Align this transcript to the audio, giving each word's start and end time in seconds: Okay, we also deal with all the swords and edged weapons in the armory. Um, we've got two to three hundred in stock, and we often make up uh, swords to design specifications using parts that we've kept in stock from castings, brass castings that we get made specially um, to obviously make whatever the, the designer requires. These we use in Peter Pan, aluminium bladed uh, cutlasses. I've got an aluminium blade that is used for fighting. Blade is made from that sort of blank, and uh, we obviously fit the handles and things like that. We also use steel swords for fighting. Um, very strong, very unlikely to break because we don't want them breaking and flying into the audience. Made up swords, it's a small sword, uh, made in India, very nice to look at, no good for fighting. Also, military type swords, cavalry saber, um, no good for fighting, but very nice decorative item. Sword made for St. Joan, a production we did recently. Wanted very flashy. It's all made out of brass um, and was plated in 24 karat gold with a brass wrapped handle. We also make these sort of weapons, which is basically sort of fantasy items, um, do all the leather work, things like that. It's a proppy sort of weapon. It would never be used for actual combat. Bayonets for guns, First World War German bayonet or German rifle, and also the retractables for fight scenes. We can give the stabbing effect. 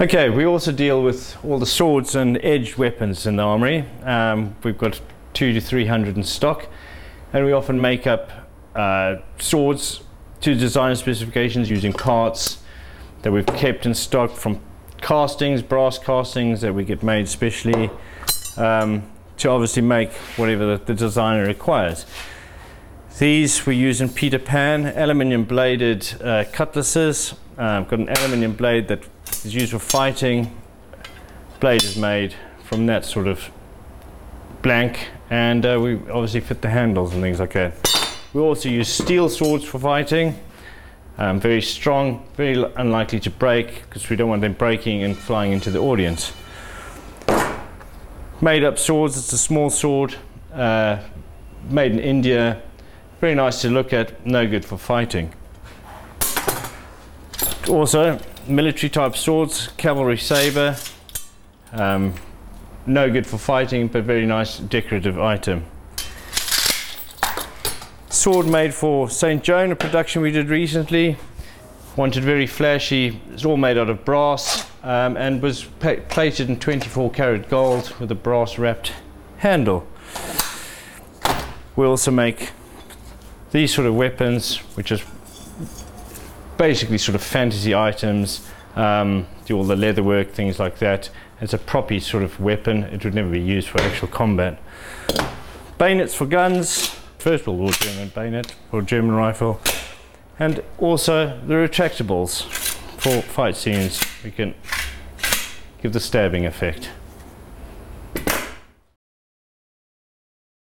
Okay, 0.00 0.30
we 0.30 0.46
also 0.46 0.72
deal 0.72 1.02
with 1.02 1.36
all 1.44 1.58
the 1.58 1.66
swords 1.66 2.14
and 2.14 2.42
edged 2.42 2.78
weapons 2.78 3.26
in 3.26 3.36
the 3.36 3.42
armory. 3.42 3.84
Um, 4.02 4.56
we've 4.62 4.78
got 4.78 4.98
two 5.34 5.52
to 5.52 5.60
three 5.60 5.84
hundred 5.84 6.16
in 6.16 6.22
stock, 6.24 6.68
and 7.34 7.44
we 7.44 7.52
often 7.52 7.78
make 7.78 8.06
up 8.06 8.30
uh, 8.74 9.16
swords 9.38 10.00
to 10.40 10.54
design 10.54 10.96
specifications 10.96 11.68
using 11.68 11.92
parts 11.92 12.62
that 13.20 13.30
we've 13.30 13.44
kept 13.44 13.84
in 13.84 13.92
stock 13.92 14.30
from 14.30 14.58
castings, 15.02 15.60
brass 15.60 15.98
castings 15.98 16.62
that 16.62 16.74
we 16.74 16.82
get 16.82 17.02
made 17.02 17.28
specially 17.28 17.90
um, 18.56 19.02
to 19.36 19.50
obviously 19.50 19.82
make 19.82 20.14
whatever 20.38 20.78
the, 20.78 20.82
the 20.82 20.94
designer 20.94 21.44
requires. 21.44 22.06
These 23.18 23.66
we 23.66 23.76
use 23.76 24.00
in 24.00 24.08
Peter 24.08 24.38
Pan, 24.38 24.86
aluminium 24.96 25.44
bladed 25.44 26.22
uh, 26.22 26.44
cutlasses. 26.54 27.34
I've 27.58 27.86
got 27.86 27.98
an 27.98 28.08
aluminium 28.08 28.54
blade 28.54 28.88
that 28.88 29.02
is 29.44 29.54
used 29.54 29.72
for 29.72 29.78
fighting. 29.78 30.54
Blade 31.60 31.82
is 31.82 31.96
made 31.96 32.34
from 32.64 32.86
that 32.86 33.04
sort 33.04 33.26
of 33.26 33.50
blank, 34.62 35.08
and 35.30 35.64
uh, 35.64 35.78
we 35.80 35.94
obviously 36.10 36.40
fit 36.40 36.62
the 36.62 36.68
handles 36.68 37.12
and 37.12 37.22
things 37.22 37.40
like 37.40 37.52
that. 37.54 37.74
We 38.32 38.40
also 38.40 38.68
use 38.68 38.88
steel 38.88 39.28
swords 39.28 39.64
for 39.64 39.78
fighting. 39.78 40.38
Um, 41.18 41.40
very 41.40 41.60
strong, 41.60 42.26
very 42.36 42.62
unlikely 42.76 43.20
to 43.20 43.30
break 43.30 43.82
because 43.82 44.08
we 44.08 44.16
don't 44.16 44.28
want 44.28 44.40
them 44.40 44.54
breaking 44.54 45.02
and 45.02 45.16
flying 45.16 45.52
into 45.52 45.70
the 45.70 45.78
audience. 45.78 46.32
Made 48.40 48.64
up 48.64 48.78
swords, 48.78 49.18
it's 49.18 49.32
a 49.32 49.38
small 49.38 49.68
sword, 49.68 50.16
uh, 50.54 50.98
made 51.68 51.92
in 51.92 51.98
India, 51.98 52.62
very 53.20 53.34
nice 53.34 53.60
to 53.60 53.68
look 53.68 53.92
at, 53.92 54.24
no 54.24 54.46
good 54.46 54.64
for 54.64 54.78
fighting. 54.78 55.34
Also, 57.68 58.18
military 58.50 58.90
type 58.90 59.16
swords, 59.16 59.68
cavalry 59.76 60.18
saber, 60.18 60.76
um, 61.72 62.14
no 62.86 63.10
good 63.10 63.26
for 63.26 63.38
fighting, 63.38 63.88
but 63.88 64.04
very 64.04 64.26
nice 64.26 64.58
decorative 64.58 65.18
item. 65.18 65.64
Sword 68.08 68.46
made 68.46 68.74
for 68.74 69.08
St. 69.08 69.42
Joan, 69.42 69.70
a 69.70 69.76
production 69.76 70.20
we 70.22 70.32
did 70.32 70.48
recently. 70.48 71.16
Wanted 71.96 72.24
very 72.24 72.46
flashy. 72.46 73.20
It's 73.32 73.44
all 73.44 73.56
made 73.56 73.78
out 73.78 73.88
of 73.88 74.04
brass 74.04 74.68
um, 74.82 75.16
and 75.16 75.40
was 75.40 75.64
plated 75.64 76.48
in 76.48 76.58
24 76.58 77.10
karat 77.12 77.48
gold 77.48 77.94
with 78.00 78.10
a 78.10 78.14
brass 78.14 78.58
wrapped 78.58 78.92
handle. 79.38 79.86
We 81.76 81.86
also 81.86 82.10
make 82.10 82.50
these 83.52 83.74
sort 83.74 83.86
of 83.86 83.94
weapons, 83.94 84.58
which 84.76 84.92
is 84.92 85.02
basically 86.60 86.98
sort 86.98 87.14
of 87.14 87.22
fantasy 87.22 87.74
items, 87.74 88.46
um, 88.76 89.26
do 89.46 89.56
all 89.56 89.64
the 89.64 89.74
leather 89.74 90.02
work, 90.02 90.30
things 90.30 90.58
like 90.58 90.78
that. 90.78 91.08
It's 91.40 91.54
a 91.54 91.58
proppy 91.58 92.02
sort 92.02 92.22
of 92.22 92.38
weapon. 92.38 92.82
It 92.84 93.02
would 93.02 93.14
never 93.14 93.30
be 93.30 93.40
used 93.40 93.66
for 93.68 93.80
actual 93.80 94.08
combat. 94.08 94.60
Bayonets 95.78 96.14
for 96.14 96.26
guns, 96.26 96.90
First 97.18 97.46
World 97.46 97.60
War 97.60 97.70
German 97.70 98.08
bayonet 98.14 98.54
or 98.72 98.82
German 98.82 99.14
rifle, 99.14 99.58
and 100.38 100.62
also 100.76 101.40
the 101.46 101.54
retractables 101.54 102.44
for 102.98 103.22
fight 103.22 103.56
scenes. 103.56 103.98
We 104.22 104.30
can 104.30 104.54
give 105.80 105.94
the 105.94 106.00
stabbing 106.00 106.44
effect. 106.44 106.90